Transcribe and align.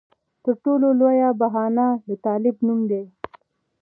تر 0.43 0.53
ټولو 0.63 0.87
لویه 0.99 1.29
بهانه 1.41 1.87
د 2.07 2.09
طالب 2.25 2.55
نوم 2.67 2.79
دی. 2.91 3.03